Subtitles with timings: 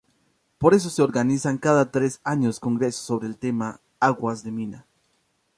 [0.57, 4.87] Por eso se organizan cada tres años congresos sobre el tema aguas de mina.